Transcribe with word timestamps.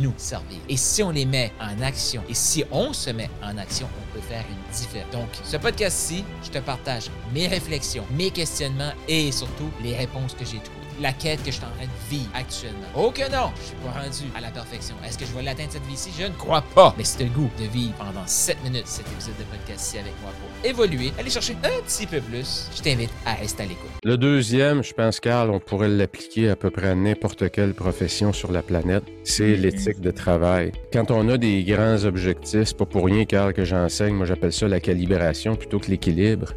nous 0.00 0.14
servir. 0.16 0.58
Et 0.68 0.76
si 0.76 1.02
on 1.02 1.10
les 1.10 1.24
met 1.24 1.52
en 1.60 1.80
action, 1.82 2.22
et 2.28 2.34
si 2.34 2.64
on 2.70 2.92
se 2.92 3.10
met 3.10 3.30
en 3.42 3.56
action, 3.58 3.88
on 4.00 4.14
peut 4.14 4.24
faire 4.26 4.44
une 4.48 4.74
différence. 4.74 5.12
Donc, 5.12 5.28
ce 5.44 5.56
podcast-ci, 5.56 6.24
je 6.42 6.50
te 6.50 6.58
partage 6.58 7.10
mes 7.32 7.46
réflexions, 7.46 8.04
mes 8.12 8.30
questionnements 8.30 8.92
et 9.08 9.30
surtout 9.32 9.70
les 9.82 9.96
réponses 9.96 10.34
que 10.34 10.44
j'ai 10.44 10.58
trouvées 10.58 10.79
la 11.00 11.12
quête 11.12 11.40
que 11.40 11.50
je 11.50 11.56
suis 11.56 11.64
en 11.64 11.70
train 11.70 11.86
de 11.86 12.10
vivre 12.10 12.30
actuellement. 12.34 12.86
Oh 12.94 13.10
que 13.10 13.30
non, 13.30 13.50
je 13.56 13.66
suis 13.66 13.76
pas 13.76 13.90
rendu 13.90 14.30
à 14.36 14.40
la 14.40 14.50
perfection. 14.50 14.94
Est-ce 15.04 15.18
que 15.18 15.24
je 15.24 15.32
vais 15.32 15.42
l'atteindre 15.42 15.72
cette 15.72 15.86
vie-ci? 15.86 16.10
Je 16.18 16.24
ne 16.24 16.32
crois 16.32 16.62
pas. 16.62 16.94
Mais 16.98 17.04
c'est 17.04 17.24
le 17.24 17.30
goût 17.30 17.50
de 17.58 17.64
vivre 17.64 17.94
pendant 17.94 18.26
7 18.26 18.62
minutes 18.64 18.86
cet 18.86 19.06
épisode 19.10 19.36
de 19.38 19.44
podcast-ci 19.44 19.98
avec 19.98 20.12
moi 20.22 20.30
pour 20.40 20.68
évoluer, 20.68 21.12
aller 21.18 21.30
chercher 21.30 21.56
un 21.64 21.82
petit 21.82 22.06
peu 22.06 22.20
plus. 22.20 22.68
Je 22.76 22.82
t'invite 22.82 23.10
à 23.24 23.34
rester 23.34 23.62
à 23.62 23.66
l'écoute. 23.66 23.90
Le 24.04 24.16
deuxième, 24.16 24.82
je 24.82 24.92
pense, 24.92 25.20
Carl, 25.20 25.50
on 25.50 25.60
pourrait 25.60 25.88
l'appliquer 25.88 26.50
à 26.50 26.56
peu 26.56 26.70
près 26.70 26.88
à 26.88 26.94
n'importe 26.94 27.50
quelle 27.50 27.74
profession 27.74 28.32
sur 28.32 28.52
la 28.52 28.62
planète. 28.62 29.04
C'est 29.24 29.44
mm-hmm. 29.44 29.60
l'éthique 29.60 30.00
de 30.00 30.10
travail. 30.10 30.72
Quand 30.92 31.10
on 31.10 31.28
a 31.28 31.38
des 31.38 31.64
grands 31.64 32.04
objectifs, 32.04 32.68
c'est 32.68 32.76
pas 32.76 32.86
pour 32.86 33.06
rien, 33.06 33.24
Carl, 33.24 33.52
que 33.52 33.64
j'enseigne. 33.64 34.14
Moi, 34.14 34.26
j'appelle 34.26 34.52
ça 34.52 34.68
la 34.68 34.80
calibration 34.80 35.56
plutôt 35.56 35.78
que 35.78 35.90
l'équilibre. 35.90 36.54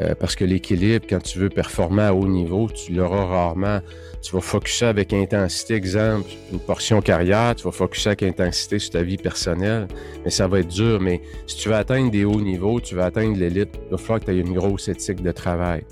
Euh, 0.00 0.14
parce 0.18 0.34
que 0.34 0.44
l'équilibre, 0.44 1.06
quand 1.08 1.22
tu 1.22 1.38
veux 1.38 1.48
performer 1.48 2.02
à 2.02 2.14
haut 2.14 2.26
niveau, 2.26 2.68
tu 2.68 2.92
l'auras 2.92 3.26
rarement. 3.26 3.80
Tu 4.22 4.32
vas 4.32 4.40
focuser 4.40 4.86
avec 4.86 5.12
intensité, 5.12 5.74
exemple, 5.74 6.28
une 6.50 6.58
portion 6.58 7.02
carrière, 7.02 7.54
tu 7.54 7.64
vas 7.64 7.72
focuser 7.72 8.08
avec 8.08 8.22
intensité 8.22 8.78
sur 8.78 8.90
ta 8.92 9.02
vie 9.02 9.18
personnelle, 9.18 9.86
mais 10.24 10.30
ça 10.30 10.48
va 10.48 10.60
être 10.60 10.68
dur. 10.68 10.98
Mais 11.00 11.20
si 11.46 11.58
tu 11.58 11.68
veux 11.68 11.74
atteindre 11.74 12.10
des 12.10 12.24
hauts 12.24 12.40
niveaux, 12.40 12.80
tu 12.80 12.94
veux 12.94 13.02
atteindre 13.02 13.38
l'élite, 13.38 13.68
il 13.86 13.90
va 13.90 13.98
falloir 13.98 14.20
que 14.20 14.24
tu 14.24 14.30
aies 14.32 14.40
une 14.40 14.54
grosse 14.54 14.88
éthique 14.88 15.22
de 15.22 15.30
travail. 15.30 15.82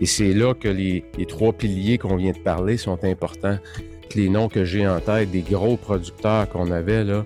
Et 0.00 0.06
c'est 0.06 0.32
là 0.34 0.54
que 0.54 0.68
les, 0.68 1.04
les 1.16 1.26
trois 1.26 1.52
piliers 1.52 1.98
qu'on 1.98 2.16
vient 2.16 2.32
de 2.32 2.38
parler 2.38 2.76
sont 2.76 3.02
importants. 3.02 3.58
Les 4.14 4.28
noms 4.28 4.48
que 4.48 4.64
j'ai 4.64 4.86
en 4.86 5.00
tête, 5.00 5.30
des 5.30 5.42
gros 5.42 5.76
producteurs 5.76 6.48
qu'on 6.50 6.70
avait, 6.70 7.04
là, 7.04 7.24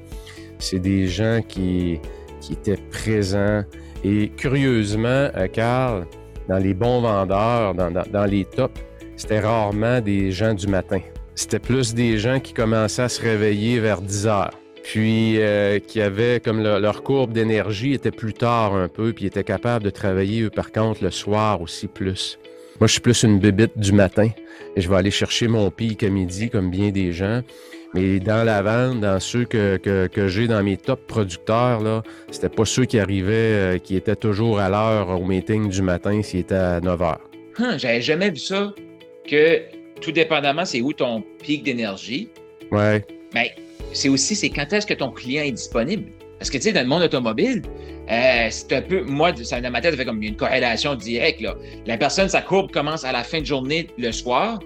c'est 0.59 0.79
des 0.79 1.07
gens 1.07 1.41
qui, 1.47 1.99
qui 2.41 2.53
étaient 2.53 2.81
présents, 2.91 3.65
et 4.05 4.29
curieusement, 4.29 5.31
euh, 5.35 5.47
Carl, 5.51 6.07
dans 6.49 6.59
les 6.59 6.75
bons 6.75 7.01
vendeurs, 7.01 7.75
dans, 7.75 8.25
les 8.27 8.45
tops, 8.45 8.79
c'était 9.17 9.41
rarement 9.41 10.01
des 10.01 10.31
gens 10.31 10.53
du 10.53 10.67
matin. 10.67 11.01
C'était 11.35 11.59
plus 11.59 11.95
des 11.95 12.19
gens 12.19 12.39
qui 12.39 12.53
commençaient 12.53 13.03
à 13.03 13.09
se 13.09 13.23
réveiller 13.23 13.81
vers 13.81 14.03
10 14.03 14.27
heures. 14.27 14.61
Puis 14.83 15.41
euh, 15.41 15.79
qui 15.79 16.03
avaient 16.03 16.41
comme 16.41 16.63
leur 16.63 17.03
courbe 17.03 17.33
d'énergie 17.33 17.95
était 17.95 18.11
plus 18.11 18.35
tard 18.35 18.75
un 18.75 18.89
peu, 18.89 19.15
puis 19.15 19.25
étaient 19.25 19.43
capables 19.43 19.83
de 19.85 19.91
travailler, 19.91 20.43
eux, 20.43 20.51
par 20.51 20.71
contre, 20.71 21.03
le 21.03 21.11
soir 21.11 21.63
aussi 21.63 21.87
plus. 21.89 22.39
Moi, 22.81 22.87
je 22.87 22.93
suis 22.93 23.01
plus 23.01 23.23
une 23.23 23.39
bébite 23.39 23.79
du 23.79 23.93
matin 23.93 24.29
et 24.77 24.81
je 24.83 24.89
vais 24.91 24.97
aller 24.97 25.11
chercher 25.11 25.49
mon 25.49 25.71
pic 25.71 26.03
à 26.03 26.11
midi, 26.11 26.51
comme 26.51 26.71
bien 26.71 26.91
des 26.91 27.13
gens. 27.13 27.41
Mais 27.95 28.19
dans 28.19 28.43
la 28.43 28.61
vente, 28.61 29.01
dans 29.01 29.21
ceux 29.21 29.45
que, 29.45 29.77
que, 29.77 30.29
j'ai 30.29 30.49
dans 30.49 30.63
mes 30.65 30.77
top 30.77 31.07
producteurs, 31.07 31.81
là, 31.81 32.03
c'était 32.31 32.49
pas 32.49 32.65
ceux 32.65 32.87
qui 32.87 32.99
arrivaient, 32.99 33.77
euh, 33.77 33.79
qui 33.79 33.95
étaient 33.95 34.17
toujours 34.17 34.59
à 34.59 34.69
l'heure 34.69 35.09
au 35.11 35.25
meeting 35.25 35.69
du 35.69 35.81
matin 35.81 36.21
s'il 36.21 36.41
était 36.41 36.57
à 36.57 36.81
9 36.81 37.01
h. 37.01 37.17
Hum, 37.61 37.79
j'avais 37.79 38.03
jamais 38.03 38.31
vu 38.31 38.39
ça, 38.39 38.75
que 39.29 39.63
tout 40.01 40.11
dépendamment, 40.11 40.65
c'est 40.65 40.81
où 40.81 40.93
ton 40.93 41.23
pic 41.41 41.63
d'énergie. 41.63 42.29
Ouais. 42.73 43.05
Mais 43.33 43.55
c'est 43.93 44.09
aussi, 44.09 44.35
c'est 44.35 44.51
quand 44.51 44.73
est-ce 44.73 44.87
que 44.87 44.95
ton 44.95 45.11
client 45.13 45.45
est 45.45 45.53
disponible. 45.53 46.11
Parce 46.41 46.51
que, 46.51 46.57
tu 46.57 46.65
sais, 46.65 46.73
dans 46.73 46.83
le 46.83 46.89
monde 46.89 47.03
automobile, 47.03 47.63
euh, 48.11 48.49
c'est 48.51 48.73
un 48.73 48.83
peu, 48.83 49.03
moi, 49.05 49.33
ça, 49.41 49.61
dans 49.61 49.71
ma 49.71 49.81
tête, 49.81 49.93
ça 49.93 49.97
fait 49.97 50.05
comme 50.05 50.21
une 50.21 50.37
corrélation 50.37 50.97
directe. 50.97 51.41
Là. 51.41 51.55
La 51.87 51.97
personne, 51.97 52.29
sa 52.29 52.43
courbe 52.43 52.73
commence 52.73 53.05
à 53.05 53.13
la 53.13 53.23
fin 53.23 53.41
de 53.41 53.47
journée 53.47 53.87
le 53.97 54.11
soir 54.11 54.59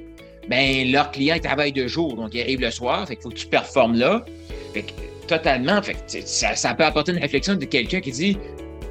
ben 0.48 0.90
leur 0.90 1.10
client 1.10 1.38
travaille 1.38 1.72
de 1.72 1.86
jour, 1.86 2.14
donc 2.14 2.30
il 2.32 2.40
arrive 2.40 2.60
le 2.60 2.70
soir, 2.70 3.06
fait 3.06 3.20
faut 3.22 3.28
que 3.28 3.34
tu 3.34 3.46
performes 3.46 3.96
là. 3.96 4.24
Fait 4.72 4.82
que, 4.82 4.92
totalement, 5.26 5.82
fait 5.82 5.96
ça, 6.26 6.54
ça, 6.54 6.74
peut 6.74 6.84
apporter 6.84 7.12
une 7.12 7.18
réflexion 7.18 7.54
de 7.54 7.64
quelqu'un 7.64 8.00
qui 8.00 8.10
dit 8.10 8.34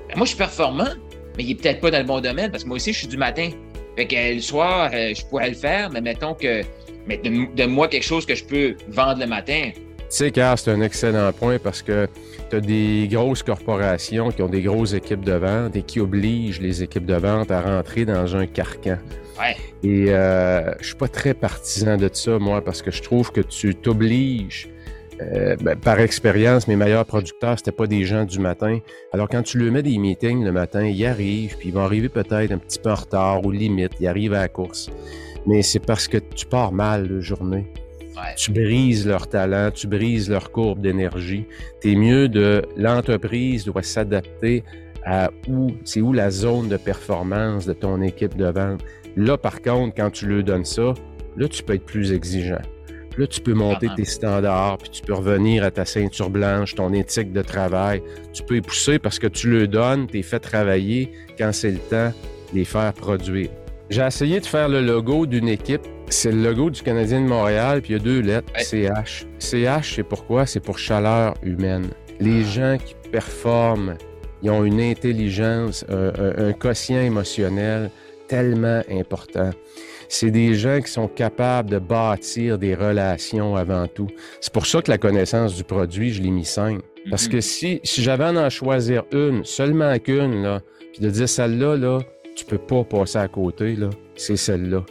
ben, 0.09 0.17
Moi, 0.17 0.25
je 0.25 0.29
suis 0.29 0.37
performant, 0.37 0.89
mais 1.35 1.43
il 1.43 1.51
est 1.51 1.55
peut-être 1.55 1.81
pas 1.81 1.91
dans 1.91 1.99
le 1.99 2.05
bon 2.05 2.21
domaine 2.21 2.51
parce 2.51 2.63
que 2.63 2.67
moi 2.67 2.75
aussi, 2.75 2.93
je 2.93 2.99
suis 2.99 3.07
du 3.07 3.17
matin. 3.17 3.49
Fait 3.95 4.05
que 4.05 4.35
le 4.35 4.41
soir, 4.41 4.91
euh, 4.93 5.13
je 5.15 5.25
pourrais 5.25 5.49
le 5.49 5.55
faire, 5.55 5.89
mais 5.89 6.01
mettons 6.01 6.35
que 6.35 6.61
mais 7.07 7.17
de, 7.17 7.65
moi 7.65 7.87
quelque 7.87 8.03
chose 8.03 8.25
que 8.25 8.35
je 8.35 8.43
peux 8.43 8.75
vendre 8.89 9.19
le 9.19 9.27
matin. 9.27 9.71
Tu 10.09 10.15
sais, 10.15 10.31
Car, 10.31 10.57
c'est 10.57 10.71
un 10.71 10.79
excellent 10.79 11.33
point 11.33 11.59
parce 11.59 11.81
que 11.81 12.07
tu 12.49 12.55
as 12.55 12.61
des 12.61 13.09
grosses 13.11 13.43
corporations 13.43 14.31
qui 14.31 14.41
ont 14.41 14.47
des 14.47 14.61
grosses 14.61 14.93
équipes 14.93 15.25
de 15.25 15.33
vente 15.33 15.75
et 15.75 15.81
qui 15.81 15.99
obligent 15.99 16.61
les 16.61 16.81
équipes 16.81 17.05
de 17.05 17.15
vente 17.15 17.51
à 17.51 17.59
rentrer 17.59 18.05
dans 18.05 18.35
un 18.37 18.47
carcan. 18.47 18.97
Et 19.83 20.05
euh, 20.09 20.73
je 20.79 20.87
suis 20.87 20.95
pas 20.95 21.09
très 21.09 21.33
partisan 21.33 21.97
de 21.97 22.09
ça, 22.11 22.39
moi, 22.39 22.63
parce 22.63 22.81
que 22.81 22.89
je 22.89 23.01
trouve 23.01 23.31
que 23.33 23.41
tu 23.41 23.75
t'obliges. 23.75 24.69
Euh, 25.19 25.55
ben, 25.59 25.75
par 25.75 25.99
expérience, 25.99 26.67
mes 26.67 26.75
meilleurs 26.75 27.05
producteurs, 27.05 27.57
c'était 27.57 27.71
pas 27.71 27.87
des 27.87 28.05
gens 28.05 28.23
du 28.23 28.39
matin. 28.39 28.79
Alors, 29.11 29.27
quand 29.27 29.41
tu 29.41 29.57
leur 29.57 29.73
mets 29.73 29.83
des 29.83 29.97
meetings 29.97 30.43
le 30.43 30.51
matin, 30.51 30.85
ils 30.85 31.05
arrivent, 31.05 31.57
puis 31.57 31.69
ils 31.69 31.73
vont 31.73 31.81
arriver 31.81 32.07
peut-être 32.07 32.51
un 32.51 32.57
petit 32.57 32.79
peu 32.79 32.91
en 32.91 32.95
retard 32.95 33.45
ou 33.45 33.51
limite, 33.51 33.93
ils 33.99 34.07
arrivent 34.07 34.33
à 34.33 34.41
la 34.41 34.47
course. 34.47 34.89
Mais 35.45 35.63
c'est 35.63 35.79
parce 35.79 36.07
que 36.07 36.17
tu 36.17 36.45
pars 36.45 36.71
mal 36.71 37.07
la 37.09 37.19
journée. 37.19 37.65
Tu 38.35 38.51
brises 38.51 39.07
leur 39.07 39.27
talent, 39.27 39.71
tu 39.71 39.87
brises 39.87 40.29
leur 40.29 40.51
courbe 40.51 40.81
d'énergie. 40.81 41.45
T'es 41.81 41.95
mieux 41.95 42.29
de 42.29 42.63
l'entreprise 42.75 43.65
doit 43.65 43.83
s'adapter 43.83 44.63
à 45.05 45.31
où 45.47 45.71
c'est 45.85 46.01
où 46.01 46.13
la 46.13 46.29
zone 46.29 46.67
de 46.67 46.77
performance 46.77 47.65
de 47.65 47.73
ton 47.73 48.01
équipe 48.01 48.35
de 48.35 48.45
vente. 48.45 48.81
Là, 49.15 49.37
par 49.37 49.61
contre, 49.61 49.95
quand 49.95 50.11
tu 50.11 50.27
lui 50.27 50.43
donnes 50.43 50.65
ça, 50.65 50.93
là, 51.37 51.47
tu 51.47 51.63
peux 51.63 51.75
être 51.75 51.85
plus 51.85 52.11
exigeant. 52.11 52.61
Là, 53.17 53.25
tu 53.25 53.41
peux 53.41 53.55
monter 53.55 53.87
tes 53.95 54.05
standards, 54.05 54.77
puis 54.77 54.91
tu 54.91 55.01
peux 55.01 55.15
revenir 55.15 55.63
à 55.63 55.71
ta 55.71 55.85
ceinture 55.85 56.29
blanche, 56.29 56.75
ton 56.75 56.93
éthique 56.93 57.33
de 57.33 57.41
travail. 57.41 58.03
Tu 58.31 58.43
peux 58.43 58.57
y 58.57 58.61
pousser 58.61 58.99
parce 58.99 59.17
que 59.17 59.25
tu 59.25 59.49
le 59.49 59.67
donnes, 59.67 60.05
tu 60.05 60.19
es 60.19 60.21
fait 60.21 60.39
travailler 60.39 61.11
quand 61.35 61.51
c'est 61.51 61.71
le 61.71 61.79
temps 61.79 62.13
de 62.51 62.59
les 62.59 62.65
faire 62.65 62.93
produire. 62.93 63.49
J'ai 63.89 64.05
essayé 64.05 64.39
de 64.39 64.45
faire 64.45 64.69
le 64.69 64.81
logo 64.81 65.25
d'une 65.25 65.47
équipe. 65.47 65.81
C'est 66.09 66.31
le 66.31 66.41
logo 66.41 66.69
du 66.69 66.81
Canadien 66.81 67.21
de 67.21 67.27
Montréal, 67.27 67.81
puis 67.81 67.93
il 67.93 67.97
y 67.97 67.99
a 67.99 68.03
deux 68.03 68.21
lettres, 68.21 68.51
CH. 68.57 69.25
CH, 69.39 69.95
c'est 69.95 70.03
pourquoi? 70.03 70.45
C'est 70.45 70.61
pour 70.61 70.79
chaleur 70.79 71.33
humaine. 71.43 71.87
Les 72.19 72.43
ah. 72.43 72.49
gens 72.49 72.77
qui 72.83 72.95
performent, 73.11 73.95
ils 74.41 74.49
ont 74.49 74.63
une 74.63 74.79
intelligence, 74.79 75.85
un 75.89 76.53
quotient 76.53 77.01
émotionnel 77.01 77.91
tellement 78.27 78.81
important. 78.89 79.51
C'est 80.09 80.31
des 80.31 80.53
gens 80.53 80.79
qui 80.79 80.91
sont 80.91 81.07
capables 81.07 81.69
de 81.69 81.79
bâtir 81.79 82.57
des 82.57 82.75
relations 82.75 83.55
avant 83.55 83.87
tout. 83.87 84.07
C'est 84.39 84.53
pour 84.53 84.65
ça 84.65 84.81
que 84.81 84.89
la 84.89 84.97
connaissance 84.97 85.55
du 85.55 85.63
produit, 85.63 86.11
je 86.11 86.21
l'ai 86.21 86.29
mis 86.29 86.45
simple. 86.45 86.83
Parce 87.09 87.27
que 87.27 87.41
si, 87.41 87.79
si 87.83 88.01
j'avais 88.01 88.25
à 88.25 88.31
en 88.31 88.49
choisir 88.49 89.03
une, 89.11 89.43
seulement 89.43 89.97
qu'une, 89.99 90.43
là, 90.43 90.61
puis 90.93 91.01
de 91.01 91.09
dire 91.09 91.27
celle-là, 91.27 91.75
là, 91.75 91.99
tu 92.35 92.45
peux 92.45 92.57
pas 92.57 92.83
passer 92.83 93.17
à 93.17 93.27
côté, 93.27 93.75
là, 93.75 93.89
c'est 94.15 94.37
celle-là. 94.37 94.85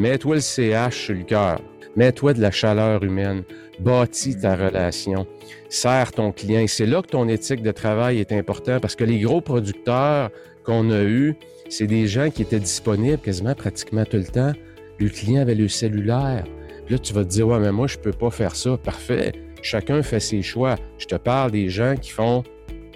Mets-toi 0.00 0.36
le 0.36 0.40
CH 0.40 0.96
sur 0.96 1.14
le 1.14 1.24
cœur. 1.24 1.60
Mets-toi 1.94 2.32
de 2.32 2.40
la 2.40 2.50
chaleur 2.50 3.04
humaine. 3.04 3.42
Bâtis 3.80 4.38
ta 4.40 4.56
relation. 4.56 5.26
Sers 5.68 6.12
ton 6.12 6.32
client. 6.32 6.64
C'est 6.68 6.86
là 6.86 7.02
que 7.02 7.08
ton 7.08 7.28
éthique 7.28 7.62
de 7.62 7.70
travail 7.70 8.18
est 8.18 8.32
important 8.32 8.80
parce 8.80 8.96
que 8.96 9.04
les 9.04 9.20
gros 9.20 9.42
producteurs 9.42 10.30
qu'on 10.64 10.90
a 10.90 11.02
eus, 11.02 11.34
c'est 11.68 11.86
des 11.86 12.06
gens 12.06 12.30
qui 12.30 12.40
étaient 12.40 12.60
disponibles 12.60 13.18
quasiment 13.18 13.54
pratiquement 13.54 14.06
tout 14.06 14.16
le 14.16 14.24
temps. 14.24 14.52
Le 14.98 15.10
client 15.10 15.42
avait 15.42 15.54
le 15.54 15.68
cellulaire. 15.68 16.44
Là, 16.88 16.98
tu 16.98 17.12
vas 17.12 17.22
te 17.22 17.28
dire, 17.28 17.48
ouais, 17.48 17.58
mais 17.58 17.70
moi, 17.70 17.86
je 17.86 17.98
peux 17.98 18.12
pas 18.12 18.30
faire 18.30 18.56
ça. 18.56 18.78
Parfait. 18.78 19.32
Chacun 19.60 20.02
fait 20.02 20.20
ses 20.20 20.40
choix. 20.40 20.76
Je 20.96 21.04
te 21.04 21.16
parle 21.16 21.50
des 21.50 21.68
gens 21.68 21.94
qui 22.00 22.10
font 22.10 22.42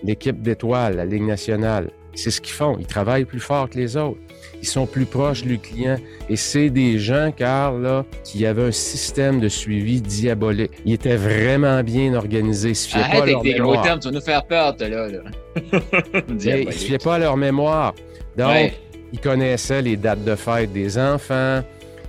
l'équipe 0.03 0.41
d'étoiles, 0.41 0.97
la 0.97 1.05
Ligue 1.05 1.25
nationale. 1.25 1.91
C'est 2.14 2.31
ce 2.31 2.40
qu'ils 2.40 2.55
font. 2.55 2.76
Ils 2.78 2.87
travaillent 2.87 3.25
plus 3.25 3.40
fort 3.40 3.69
que 3.69 3.76
les 3.76 3.96
autres. 3.96 4.19
Ils 4.62 4.66
sont 4.66 4.87
plus 4.87 5.05
proches 5.05 5.43
du 5.43 5.58
client. 5.58 5.99
Et 6.28 6.37
c'est 6.37 6.70
des 6.70 6.99
gens, 6.99 7.32
Carl, 7.37 7.82
là, 7.82 8.05
qui 8.25 8.46
avaient 8.46 8.69
un 8.69 8.72
système 8.72 9.40
de 9.40 9.49
suivi 9.49 10.00
diabolique. 10.00 10.70
Ils 10.84 10.94
étaient 10.94 11.16
vraiment 11.16 11.82
bien 11.82 12.14
organisés. 12.14 12.70
Ils 12.70 12.76
se 12.76 12.88
fiaient 12.88 13.02
pas 13.02 13.22
à 13.22 13.26
leur 13.26 13.44
mémoire. 13.44 13.82
Termes, 13.82 14.00
tu 14.00 14.08
vas 14.08 14.14
nous 14.14 14.20
faire 14.20 14.44
peur, 14.46 14.75
là. 14.81 15.08
là. 15.08 15.20
Ils 16.40 16.72
se 16.72 16.84
fiaient 16.87 16.99
pas 16.99 17.16
à 17.16 17.19
leur 17.19 17.37
mémoire. 17.37 17.94
Donc, 18.37 18.72
il 19.12 19.20
connaissait 19.20 19.82
les 19.82 19.96
dates 19.96 20.25
de 20.25 20.34
fête 20.34 20.72
des 20.72 20.99
enfants. 20.99 21.62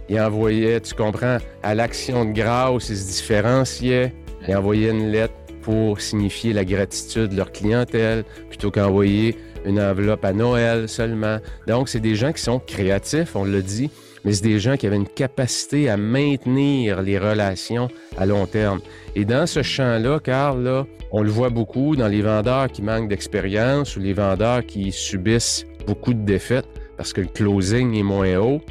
Il 0.10 0.20
envoyait, 0.20 0.80
tu 0.82 0.94
comprends, 0.94 1.38
à 1.64 1.76
l'action 1.76 2.26
de 2.26 2.32
grâce, 2.32 2.90
il 2.90 2.98
se 2.98 3.08
différenciait. 3.08 4.14
Ils 4.48 4.56
envoyaient 4.56 4.92
une 4.92 5.12
lettre 5.12 5.34
pour 5.62 6.00
signifier 6.00 6.54
la 6.54 6.64
gratitude 6.64 7.30
de 7.30 7.38
leur 7.38 7.52
clientèle 7.52 8.24
plutôt 8.50 8.70
qu'envoyer 8.70 9.36
une 9.66 9.80
enveloppe 9.80 10.24
à 10.24 10.34
Noël 10.34 10.88
seulement. 10.88 11.40
Donc, 11.68 11.90
c'est 11.90 12.00
des 12.00 12.16
gens 12.16 12.32
qui 12.32 12.42
sont 12.42 12.60
créatifs, 12.60 13.36
on 13.36 13.44
le 13.44 13.62
dit, 13.62 13.90
mais 14.24 14.34
c'est 14.34 14.44
des 14.44 14.60
gens 14.60 14.78
qui 14.78 14.88
avaient 14.88 14.96
une 14.96 15.08
capacité 15.08 15.90
à 15.90 15.98
maintenir 15.98 17.02
les 17.02 17.18
relations 17.18 17.90
à 18.18 18.26
long 18.26 18.46
terme. 18.46 18.80
Et 19.16 19.26
dans 19.26 19.46
ce 19.46 19.62
champ-là, 19.62 20.20
Carl, 20.20 20.64
là, 20.64 20.86
on 21.12 21.22
le 21.22 21.30
voit 21.30 21.50
beaucoup 21.50 21.96
dans 21.96 22.08
les 22.08 22.22
vendeurs 22.22 22.68
qui 22.72 22.82
manquent 22.82 23.10
d'expérience 23.10 23.96
ou 23.96 24.00
les 24.00 24.14
vendeurs 24.14 24.66
qui 24.66 24.92
subissent 24.92 25.66
beaucoup 25.86 26.14
de 26.14 26.26
défaites 26.26 26.68
parce 26.98 27.14
que 27.14 27.22
le 27.22 27.28
closing 27.28 27.94
est 27.96 28.04
moins 28.04 28.38
haut, 28.38 28.62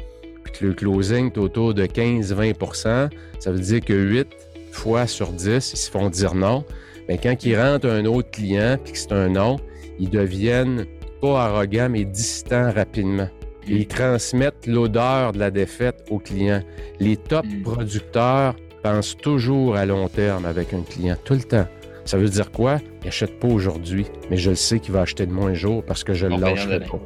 puis 0.43 0.53
que 0.53 0.65
le 0.65 0.73
closing 0.73 1.27
est 1.27 1.37
autour 1.37 1.73
de 1.73 1.85
15-20% 1.85 3.09
ça 3.45 3.51
veut 3.51 3.59
dire 3.59 3.81
que 3.81 3.93
8 3.93 4.27
fois 4.71 5.05
sur 5.05 5.31
10, 5.31 5.73
ils 5.73 5.77
se 5.77 5.91
font 5.91 6.09
dire 6.09 6.33
non. 6.33 6.65
Mais 7.07 7.19
quand 7.19 7.45
ils 7.45 7.55
rentrent 7.55 7.87
un 7.87 8.05
autre 8.05 8.31
client, 8.31 8.77
puis 8.83 8.93
que 8.93 8.97
c'est 8.97 9.11
un 9.11 9.29
non, 9.29 9.57
ils 9.99 10.09
deviennent 10.09 10.85
pas 11.21 11.45
arrogants, 11.45 11.89
mais 11.89 12.05
distants 12.05 12.71
rapidement. 12.71 13.29
ils 13.67 13.87
transmettent 13.87 14.67
l'odeur 14.67 15.31
de 15.31 15.39
la 15.39 15.49
défaite 15.49 16.05
aux 16.09 16.19
clients. 16.19 16.61
Les 16.99 17.17
top 17.17 17.45
mm. 17.45 17.63
producteurs 17.63 18.55
pensent 18.83 19.17
toujours 19.17 19.75
à 19.75 19.85
long 19.85 20.07
terme 20.07 20.45
avec 20.45 20.73
un 20.73 20.81
client, 20.81 21.15
tout 21.23 21.33
le 21.33 21.43
temps. 21.43 21.67
Ça 22.05 22.17
veut 22.17 22.29
dire 22.29 22.51
quoi? 22.51 22.79
Il 23.01 23.05
n'achète 23.05 23.39
pas 23.39 23.47
aujourd'hui, 23.47 24.05
mais 24.29 24.37
je 24.37 24.51
le 24.51 24.55
sais 24.55 24.79
qu'il 24.79 24.93
va 24.93 25.01
acheter 25.01 25.25
de 25.25 25.31
moins 25.31 25.49
un 25.49 25.53
jour 25.55 25.83
parce 25.83 26.03
que 26.03 26.13
je 26.13 26.27
le 26.27 26.37
lâcherai 26.37 26.81
pas. 26.81 26.99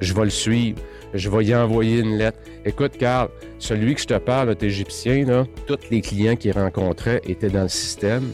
Je 0.00 0.12
vais 0.12 0.24
le 0.24 0.30
suivre. 0.30 0.78
Je 1.14 1.28
vais 1.28 1.44
y 1.44 1.54
envoyer 1.54 2.00
une 2.00 2.16
lettre. 2.16 2.38
Écoute, 2.64 2.96
Carl, 2.98 3.28
celui 3.58 3.94
que 3.94 4.00
je 4.00 4.06
te 4.06 4.18
parle, 4.18 4.48
notre 4.48 4.64
Égyptien, 4.64 5.24
là, 5.26 5.46
tous 5.66 5.78
les 5.90 6.00
clients 6.00 6.36
qu'il 6.36 6.52
rencontrait 6.52 7.20
étaient 7.26 7.50
dans 7.50 7.62
le 7.62 7.68
système. 7.68 8.32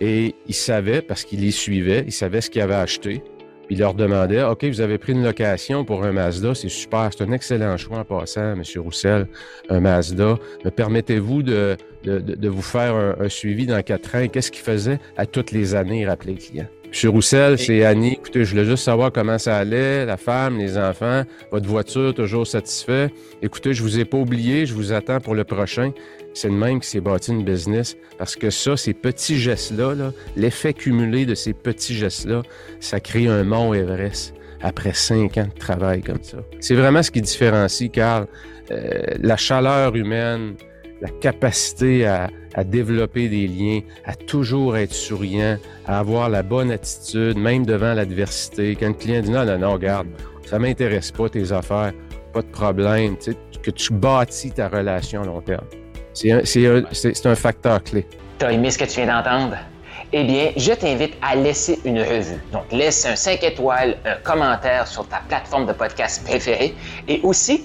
Et 0.00 0.34
il 0.46 0.54
savait, 0.54 1.02
parce 1.02 1.24
qu'il 1.24 1.40
les 1.40 1.50
suivait, 1.50 2.04
il 2.06 2.12
savait 2.12 2.40
ce 2.40 2.50
qu'il 2.50 2.62
avait 2.62 2.74
acheté. 2.74 3.22
il 3.70 3.78
leur 3.78 3.94
demandait 3.94 4.42
OK, 4.42 4.64
vous 4.64 4.80
avez 4.80 4.96
pris 4.96 5.12
une 5.12 5.24
location 5.24 5.84
pour 5.84 6.04
un 6.04 6.12
Mazda, 6.12 6.54
c'est 6.54 6.68
super, 6.68 7.10
c'est 7.12 7.24
un 7.24 7.32
excellent 7.32 7.76
choix 7.76 7.98
en 7.98 8.04
passant, 8.04 8.52
M. 8.52 8.62
Roussel, 8.76 9.26
un 9.68 9.80
Mazda. 9.80 10.38
Me 10.64 10.70
permettez-vous 10.70 11.42
de, 11.42 11.76
de, 12.04 12.48
vous 12.48 12.62
faire 12.62 12.94
un, 12.94 13.28
suivi 13.28 13.66
dans 13.66 13.82
quatre 13.82 14.14
ans? 14.14 14.26
Qu'est-ce 14.28 14.50
qu'il 14.50 14.62
faisait 14.62 15.00
à 15.16 15.26
toutes 15.26 15.50
les 15.50 15.74
années, 15.74 16.06
rappeler 16.06 16.34
le 16.34 16.38
client? 16.38 16.66
M. 16.90 17.10
Roussel, 17.10 17.58
c'est 17.58 17.84
Annie. 17.84 18.12
Écoutez, 18.12 18.44
je 18.44 18.50
voulais 18.50 18.64
juste 18.64 18.84
savoir 18.84 19.12
comment 19.12 19.38
ça 19.38 19.56
allait, 19.56 20.06
la 20.06 20.16
femme, 20.16 20.58
les 20.58 20.78
enfants, 20.78 21.22
votre 21.50 21.68
voiture, 21.68 22.14
toujours 22.14 22.46
satisfait. 22.46 23.12
Écoutez, 23.42 23.74
je 23.74 23.82
vous 23.82 23.98
ai 23.98 24.04
pas 24.04 24.16
oublié, 24.16 24.64
je 24.64 24.72
vous 24.72 24.92
attends 24.92 25.20
pour 25.20 25.34
le 25.34 25.44
prochain. 25.44 25.92
C'est 26.32 26.48
le 26.48 26.54
même 26.54 26.80
qui 26.80 26.88
s'est 26.88 27.00
bâti 27.00 27.32
une 27.32 27.44
business 27.44 27.96
parce 28.16 28.36
que 28.36 28.48
ça, 28.50 28.76
ces 28.76 28.94
petits 28.94 29.38
gestes-là, 29.38 30.12
l'effet 30.36 30.72
cumulé 30.72 31.26
de 31.26 31.34
ces 31.34 31.52
petits 31.52 31.94
gestes-là, 31.94 32.42
ça 32.80 33.00
crée 33.00 33.26
un 33.26 33.44
mont 33.44 33.74
Everest 33.74 34.34
après 34.62 34.92
cinq 34.94 35.36
ans 35.36 35.48
de 35.52 35.58
travail 35.58 36.02
comme 36.02 36.22
ça. 36.22 36.38
C'est 36.60 36.74
vraiment 36.74 37.02
ce 37.02 37.10
qui 37.10 37.20
différencie, 37.20 37.90
Carl, 37.90 38.26
euh, 38.70 39.02
la 39.20 39.36
chaleur 39.36 39.94
humaine, 39.94 40.54
la 41.00 41.08
capacité 41.08 42.06
à, 42.06 42.28
développer 42.64 43.28
des 43.28 43.46
liens, 43.46 43.80
à 44.04 44.16
toujours 44.16 44.76
être 44.76 44.92
souriant, 44.92 45.58
à 45.86 46.00
avoir 46.00 46.28
la 46.28 46.42
bonne 46.42 46.72
attitude, 46.72 47.36
même 47.36 47.64
devant 47.64 47.94
l'adversité. 47.94 48.74
Quand 48.74 48.88
le 48.88 48.94
client 48.94 49.20
dit 49.20 49.30
non, 49.30 49.44
non, 49.44 49.58
non, 49.58 49.74
regarde, 49.74 50.08
ça 50.44 50.58
m'intéresse 50.58 51.12
pas 51.12 51.28
tes 51.28 51.52
affaires, 51.52 51.92
pas 52.32 52.42
de 52.42 52.48
problème, 52.48 53.16
que 53.62 53.70
tu 53.70 53.92
bâtis 53.92 54.50
ta 54.50 54.68
relation 54.68 55.22
à 55.22 55.26
long 55.26 55.40
terme. 55.40 55.66
C'est 56.14 56.32
un, 56.32 57.30
un, 57.30 57.34
facteur 57.36 57.80
clé. 57.84 58.04
Tu 58.40 58.44
as 58.44 58.52
aimé 58.52 58.70
ce 58.72 58.78
que 58.78 58.84
tu 58.84 59.00
viens 59.00 59.22
d'entendre? 59.22 59.56
Eh 60.12 60.24
bien, 60.24 60.50
je 60.56 60.72
t'invite 60.72 61.14
à 61.22 61.36
laisser 61.36 61.78
une 61.84 62.00
revue. 62.00 62.40
Donc, 62.50 62.64
laisse 62.72 63.06
un 63.06 63.14
5 63.14 63.44
étoiles, 63.44 63.98
un 64.04 64.16
commentaire 64.16 64.88
sur 64.88 65.06
ta 65.06 65.20
plateforme 65.28 65.66
de 65.66 65.72
podcast 65.72 66.24
préférée 66.24 66.74
et 67.06 67.20
aussi 67.22 67.64